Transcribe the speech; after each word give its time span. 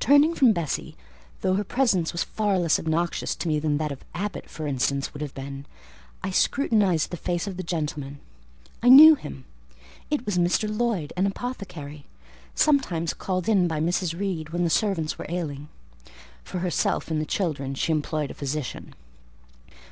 Turning 0.00 0.34
from 0.34 0.52
Bessie 0.52 0.96
(though 1.42 1.54
her 1.54 1.62
presence 1.62 2.10
was 2.10 2.24
far 2.24 2.58
less 2.58 2.76
obnoxious 2.80 3.36
to 3.36 3.46
me 3.46 3.60
than 3.60 3.78
that 3.78 3.92
of 3.92 4.02
Abbot, 4.16 4.50
for 4.50 4.66
instance, 4.66 5.12
would 5.14 5.20
have 5.20 5.32
been), 5.32 5.64
I 6.24 6.32
scrutinised 6.32 7.12
the 7.12 7.16
face 7.16 7.46
of 7.46 7.56
the 7.56 7.62
gentleman: 7.62 8.18
I 8.82 8.88
knew 8.88 9.14
him; 9.14 9.44
it 10.10 10.26
was 10.26 10.38
Mr. 10.38 10.68
Lloyd, 10.68 11.12
an 11.16 11.24
apothecary, 11.24 12.04
sometimes 12.52 13.14
called 13.14 13.48
in 13.48 13.68
by 13.68 13.78
Mrs. 13.78 14.18
Reed 14.18 14.48
when 14.50 14.64
the 14.64 14.70
servants 14.70 15.20
were 15.20 15.26
ailing: 15.28 15.68
for 16.42 16.58
herself 16.58 17.08
and 17.08 17.20
the 17.20 17.24
children 17.24 17.76
she 17.76 17.92
employed 17.92 18.32
a 18.32 18.34
physician. 18.34 18.92